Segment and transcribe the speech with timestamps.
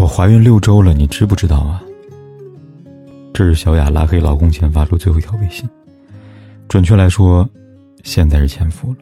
[0.00, 1.82] 我怀孕六周了，你知不知道啊？
[3.34, 5.68] 这是小雅拉黑老公前发出最后一条微信，
[6.70, 7.46] 准确来说，
[8.02, 8.96] 现在是前夫了。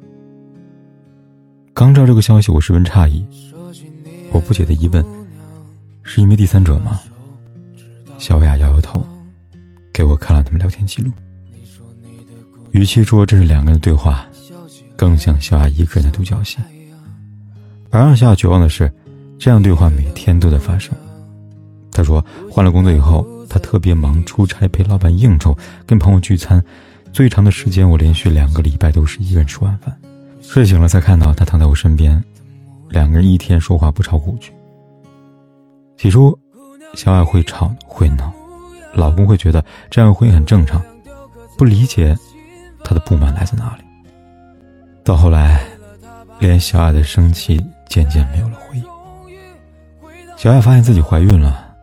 [1.72, 3.24] 刚知道这个消息，我十分诧异。
[4.32, 5.06] 我不解的疑问：
[6.02, 7.00] 是因为第三者吗？
[8.18, 9.00] 小雅摇摇头，
[9.92, 11.12] 给我看了他们聊天记录。
[12.72, 14.26] 与其说这是两个人的对话，
[14.96, 16.58] 更像小雅一个人的独角戏。
[17.90, 18.92] 而让小雅绝望的是。
[19.38, 20.94] 这样对话每天都在发生。
[21.92, 26.62] 他说，换了工作以后，他特别忙，出差陪老板应酬，跟朋友聚餐，
[27.12, 29.96] 最长的时间我连续两个礼拜都是一个人吃晚饭，
[30.42, 32.22] 睡醒了才看到他躺在我身边，
[32.88, 34.52] 两个人一天说话不超过五句。
[35.96, 36.38] 起初，
[36.94, 38.32] 小爱会吵会闹，
[38.92, 40.80] 老公会觉得这样婚姻很正常，
[41.56, 42.16] 不理解
[42.84, 43.82] 他的不满来自哪里。
[45.02, 45.64] 到后来，
[46.38, 48.84] 连小爱的生气渐渐没有了回应。
[50.38, 51.74] 小雅发现自己怀孕了，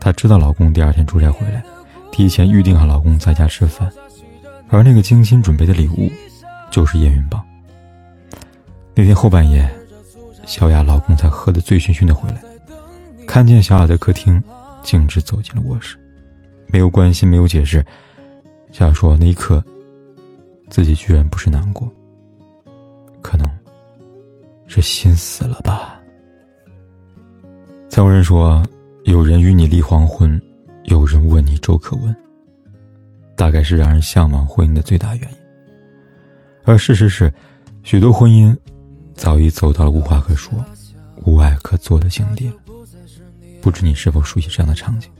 [0.00, 1.62] 她知道老公第二天出差回来，
[2.10, 3.92] 提前预定好老公在家吃饭，
[4.70, 6.10] 而那个精心准备的礼物，
[6.70, 7.44] 就是验孕棒。
[8.94, 9.70] 那天后半夜，
[10.46, 12.42] 小雅老公才喝得醉醺醺的回来，
[13.26, 14.42] 看见小雅在客厅，
[14.82, 15.98] 径直走进了卧室，
[16.68, 17.84] 没有关心，没有解释。
[18.72, 19.62] 小雅说：“那一刻，
[20.70, 21.86] 自己居然不是难过，
[23.20, 23.46] 可能
[24.66, 25.99] 是心死了吧。”
[28.00, 28.66] 有人说，
[29.04, 30.40] 有人与你立黄昏，
[30.84, 32.16] 有人问你粥可温。
[33.36, 35.36] 大概是让人向往婚姻的最大原因。
[36.64, 37.30] 而事实是，
[37.82, 38.56] 许多婚姻
[39.12, 40.64] 早已走到了无话可说、
[41.26, 42.50] 无爱可做的境地。
[43.60, 45.10] 不知你是否熟悉这样的场景？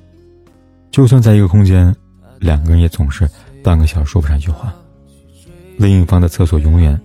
[0.91, 1.95] 就算在一个空间，
[2.39, 3.29] 两个人也总是
[3.63, 4.75] 半个小时说不上一句话。
[5.77, 6.99] 另一方的厕所永远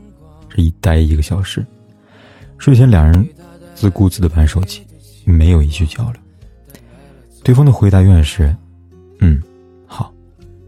[0.48, 1.66] 是一待一个小时。
[2.60, 3.28] 睡前两人
[3.74, 4.85] 自顾自的玩手机。
[5.26, 6.22] 没有一句交流，
[7.44, 8.56] 对方的回答永远是
[9.20, 9.42] ：“嗯，
[9.86, 10.14] 好，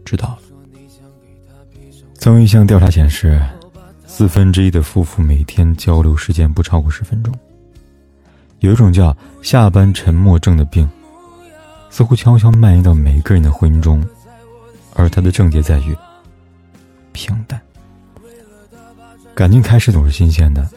[0.04, 0.38] 知道了。”
[2.14, 3.40] 曾有一项调查显示，
[4.04, 7.32] 四分之一的夫妇每天交流时间不超过十分钟。
[8.58, 10.88] 有一种叫“下班沉默症”的病，
[11.90, 14.04] 似乎悄悄蔓延到每个人的婚姻中，
[14.94, 15.96] 而它的症结在于
[17.12, 17.60] 平淡。
[19.32, 20.68] 感情开始总是新鲜的，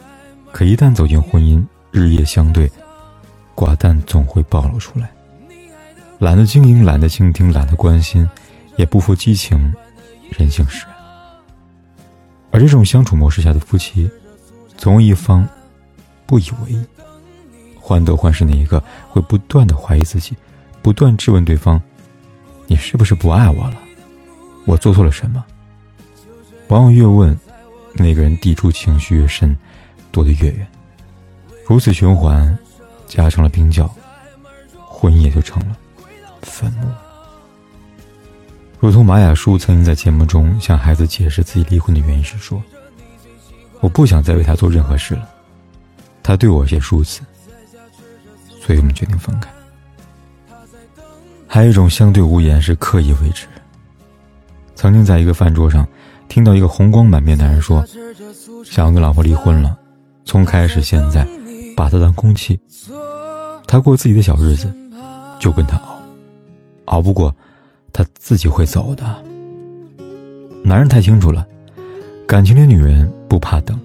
[0.52, 2.70] 可一旦走进婚姻，日夜相对。
[3.62, 5.08] 寡淡总会暴露出来，
[6.18, 8.28] 懒得经营，懒得倾听，懒得关心，
[8.74, 9.72] 也不负激情，
[10.30, 10.96] 人性使然。
[12.50, 14.10] 而这种相处模式下的夫妻，
[14.76, 15.48] 总有一方
[16.26, 16.84] 不以为意，
[17.80, 20.36] 患得患失那一个会不断的怀疑自己，
[20.82, 21.80] 不断质问对方
[22.66, 23.78] ：“你是不是不爱我了？
[24.64, 25.44] 我做错了什么？”
[26.66, 27.38] 往往越问，
[27.94, 29.56] 那个人抵触情绪越深，
[30.10, 30.66] 躲得越远，
[31.64, 32.58] 如此循环。
[33.14, 33.86] 加上了冰窖，
[34.88, 35.76] 婚姻也就成了
[36.40, 36.88] 坟墓。
[38.80, 42.60] 如同马雅舒曾经在节目中向孩子解释自己离婚的原因时说
[43.80, 45.28] ：“我不想再为他做任何事了，
[46.22, 47.20] 他对我有些疏辞，
[48.62, 49.50] 所以我们决定分开。”
[51.46, 53.46] 还有一种相对无言是刻意为之。
[54.74, 55.86] 曾经在一个饭桌上，
[56.28, 57.84] 听到一个红光满面的男人说
[58.64, 59.76] ：“想要跟老婆离婚了，
[60.24, 61.28] 从开始现在，
[61.82, 62.56] 把他当空气。”
[63.66, 64.72] 他过自己的小日子，
[65.40, 66.00] 就跟他熬，
[66.84, 67.34] 熬不过，
[67.92, 69.04] 他自己会走的。
[70.62, 71.44] 男人太清楚了，
[72.24, 73.76] 感情里女人不怕等，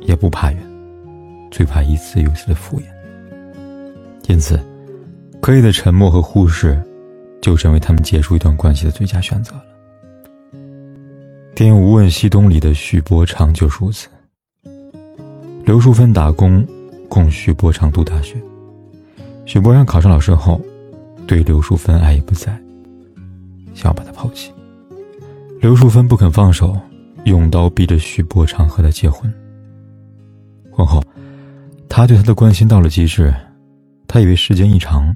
[0.00, 0.60] 也不怕远，
[1.48, 2.84] 最怕一次又一次的敷衍。
[4.26, 4.58] 因此，
[5.40, 6.82] 刻意的沉默和忽视，
[7.40, 9.62] 就成为他们结束一段关系的最佳选择了。
[11.54, 14.08] 电影《无问西东》里的许伯长就如此。
[15.64, 16.66] 刘淑芬打工，
[17.08, 18.36] 供许伯昌读大学。
[19.46, 20.60] 许伯昌考上老师后，
[21.26, 22.52] 对刘淑芬爱已不在，
[23.74, 24.52] 想要把她抛弃。
[25.60, 26.78] 刘淑芬不肯放手，
[27.24, 29.32] 用刀逼着许伯昌和她结婚。
[30.70, 31.02] 婚后，
[31.88, 33.34] 他对她的关心到了极致，
[34.06, 35.14] 他以为时间一长，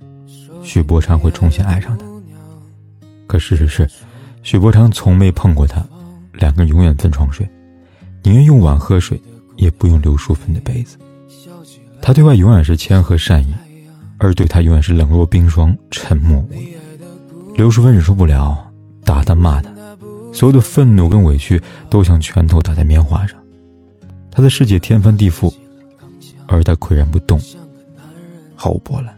[0.63, 2.07] 许伯昌会重新爱上她。
[3.27, 3.89] 可事实是，
[4.43, 5.87] 许伯昌从没碰过她，
[6.33, 7.49] 两个人永远分床睡，
[8.23, 9.21] 宁愿用碗喝水，
[9.57, 10.97] 也不用刘淑芬的杯子。
[12.03, 13.55] 他对外永远是谦和善意，
[14.19, 16.73] 而对他永远是冷若冰霜、沉默无言。
[17.55, 18.59] 刘淑芬忍受不了，
[19.05, 19.71] 打他骂他，
[20.33, 23.39] 所有的愤怒跟委屈都像拳头打在棉花上。
[24.33, 25.55] 他的世界天翻地覆，
[26.49, 27.41] 而他岿然不动，
[28.57, 29.15] 毫无波澜。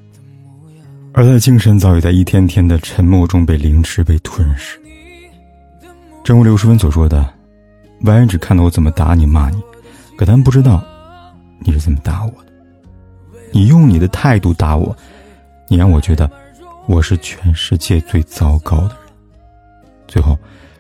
[1.15, 4.79] 而他的精神早已在一天天的沉默中被凌迟、被吞噬。
[6.23, 7.27] 正如刘淑芬所说的
[8.05, 9.63] ：“外人只看到我怎么打你、骂你，
[10.19, 10.85] 可他们不知道
[11.61, 12.53] 你是怎么打我的。
[13.55, 14.95] 你用你的态度打我，
[15.69, 16.29] 你让我觉得
[16.87, 18.97] 我是全世界最糟糕的人。”
[20.09, 20.37] 最后，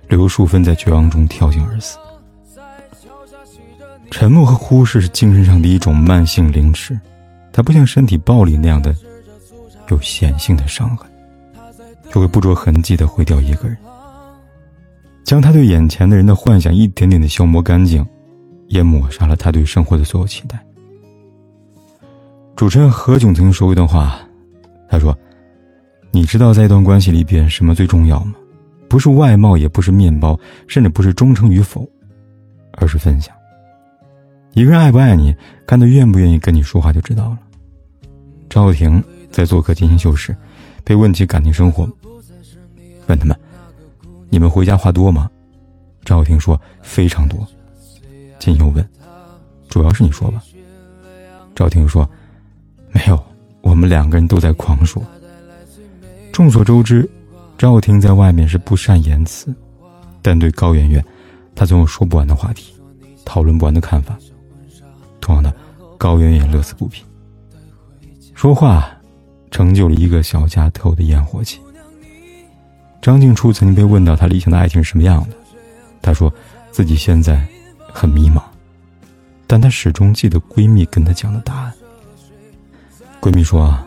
[0.08, 1.96] 刘淑芬在绝望中跳井而死。
[4.10, 6.98] 沉默和忽视是精神上的一种慢性凌迟，
[7.52, 8.92] 它不像身体暴力那样的。
[9.90, 11.06] 有显性的伤痕，
[12.10, 13.76] 就会不着痕迹的毁掉一个人，
[15.24, 18.04] 将他对眼前的人的幻想一点点的消磨干净，
[18.66, 20.58] 也抹杀了他对生活的所有期待。
[22.56, 24.18] 主持人何炅曾经说过一段话，
[24.88, 25.16] 他说
[26.12, 28.34] ：“你知道在一段关系里边什么最重要吗？
[28.88, 31.88] 不是外貌，也不是面包，甚至不是忠诚与否，
[32.74, 33.34] 而是分享。
[34.52, 35.34] 一个人爱不爱你，
[35.66, 37.38] 看他愿不愿意跟你说话就知道了。”
[38.48, 39.02] 赵婷。
[39.34, 40.32] 在做客金星秀时，
[40.84, 41.90] 被问起感情生活，
[43.08, 43.36] 问他们
[44.30, 45.28] ：“你们回家话多吗？”
[46.06, 47.44] 赵婷说：“非常多。”
[48.38, 48.88] 金又问
[49.68, 50.40] ：“主要是你说吧。”
[51.52, 52.08] 赵婷说
[52.94, 53.22] ：“没有，
[53.60, 55.02] 我们两个人都在狂说。”
[56.32, 57.06] 众所周知，
[57.58, 59.54] 赵婷在外面是不善言辞，
[60.22, 61.04] 但对高圆圆，
[61.54, 62.74] 她总有说不完的话题，
[63.24, 64.16] 讨论不完的看法。
[65.20, 65.52] 同样的，
[65.98, 67.04] 高圆圆乐此不疲，
[68.34, 68.88] 说话。
[69.50, 71.60] 成就了一个小家特有的烟火气。
[73.00, 75.36] 张静初曾经被问到她理想的爱情是什么样的，
[76.02, 76.32] 她说
[76.72, 77.46] 自己现在
[77.78, 78.42] 很迷茫，
[79.46, 81.72] 但她始终记得闺蜜跟她讲的答案。
[83.24, 83.82] 闺蜜说啊：“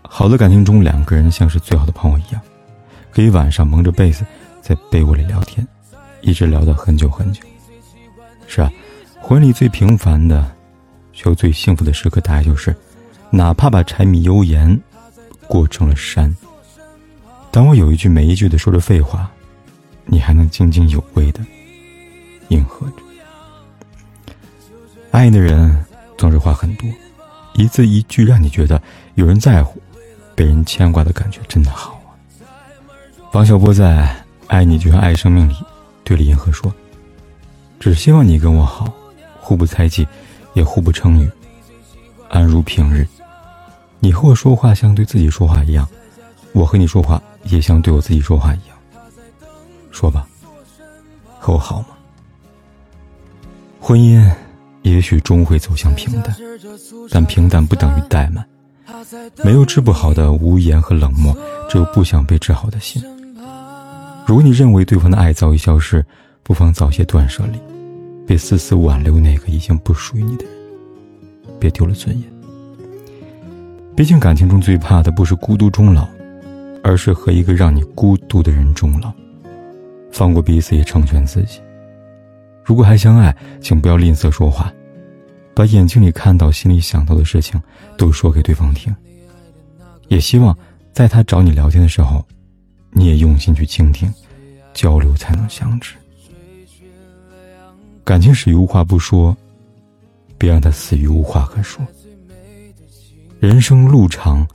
[0.00, 2.40] 好的感情中，两个人像是最好的朋友一样，
[3.12, 4.24] 可以晚上蒙着被子
[4.62, 5.68] 在被窝里聊天，
[6.22, 7.42] 一直聊到很久很久。”
[8.48, 8.72] 是啊，
[9.20, 10.50] 婚礼最平凡的，
[11.12, 12.74] 却又最幸福的时刻，大概就是。
[13.28, 14.80] 哪怕把柴米油盐
[15.46, 16.34] 过成了山，
[17.50, 19.30] 当我有一句没一句的说着废话，
[20.06, 21.40] 你还能津津有味的
[22.48, 24.32] 应和着。
[25.10, 25.84] 爱的人
[26.16, 26.88] 总是话很多，
[27.54, 28.80] 一字一句让你觉得
[29.14, 29.80] 有人在乎，
[30.34, 32.12] 被人牵挂的感觉真的好啊。
[33.32, 34.06] 王小波在
[34.48, 35.56] 《爱你就像爱生命》里
[36.02, 36.72] 对李银河说
[37.80, 38.92] ：“只希望你跟我好，
[39.40, 40.06] 互不猜忌，
[40.52, 41.30] 也互不称誉，
[42.28, 43.06] 安如平日。”
[44.00, 45.88] 你和我说话像对自己说话一样，
[46.52, 48.76] 我和你说话也像对我自己说话一样。
[49.90, 50.26] 说吧，
[51.38, 51.86] 和我好吗？
[53.80, 54.30] 婚姻
[54.84, 56.36] 也许终会走向平淡，
[57.10, 58.46] 但平淡不等于怠慢。
[59.42, 61.36] 没有治不好的无言和冷漠，
[61.68, 63.02] 只有不想被治好的心。
[64.26, 66.04] 如果你认为对方的爱早已消失，
[66.42, 67.58] 不妨早些断舍离，
[68.26, 70.52] 别死死挽留那个已经不属于你的人，
[71.58, 72.30] 别丢了尊严。
[73.96, 76.06] 毕竟，感情中最怕的不是孤独终老，
[76.82, 79.12] 而是和一个让你孤独的人终老。
[80.12, 81.60] 放过彼此，也成全自己。
[82.64, 84.72] 如果还相爱，请不要吝啬说话，
[85.54, 87.60] 把眼睛里看到、心里想到的事情
[87.98, 88.94] 都说给对方听。
[90.08, 90.56] 也希望
[90.92, 92.24] 在他找你聊天的时候，
[92.90, 94.12] 你也用心去倾听，
[94.72, 95.94] 交流才能相知。
[98.02, 99.36] 感情始于无话不说，
[100.38, 101.86] 别让他死于无话可说。
[103.40, 104.46] 人生路长，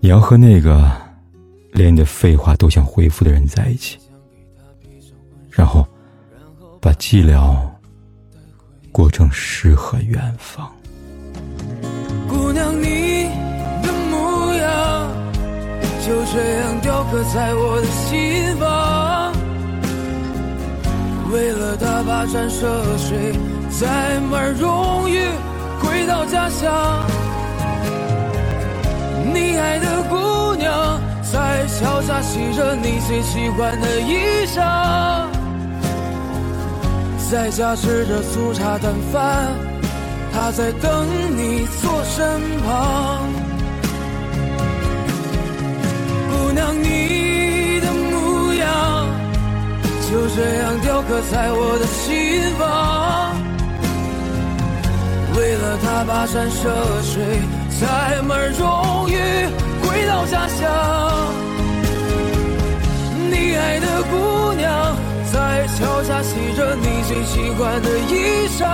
[0.00, 0.90] 你要和那个
[1.72, 3.98] 连你的废话都想回复的人在一起，
[5.50, 5.86] 然后
[6.80, 7.56] 把寂寥
[8.92, 10.70] 过成诗和远方。
[12.28, 13.28] 姑娘，你
[13.82, 15.10] 的模样
[16.06, 19.32] 就这样雕刻在我的心房，
[21.32, 23.32] 为了他跋山涉水，
[23.70, 25.18] 载满荣誉
[25.80, 27.04] 回到家乡。
[29.34, 35.07] 你爱的姑娘在桥下洗着你最喜欢的衣裳，
[37.30, 39.52] 在家吃着粗茶淡饭，
[40.32, 41.06] 她在等
[41.36, 43.28] 你坐身旁。
[46.30, 49.06] 姑娘，你的模样
[50.10, 53.36] 就这样雕刻在我的心房，
[55.36, 56.62] 为了她跋山涉
[57.02, 57.12] 水。
[57.78, 57.86] 载
[58.26, 59.12] 满荣誉
[59.82, 60.66] 回到家乡，
[63.30, 64.96] 你爱的姑娘
[65.48, 68.68] 在桥下洗着你最喜欢的衣裳，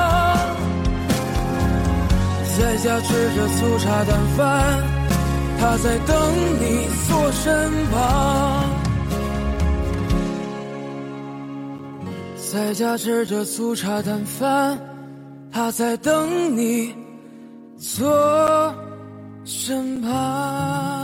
[2.58, 4.82] 在家吃着粗茶淡饭，
[5.60, 6.16] 他在等
[6.60, 8.68] 你坐身旁。
[12.52, 14.76] 在家吃着粗茶淡饭，
[15.52, 16.92] 他在等你
[17.78, 18.74] 坐
[19.44, 21.03] 身旁。